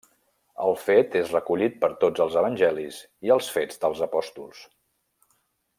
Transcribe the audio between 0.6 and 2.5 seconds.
El fet és recollit per tots els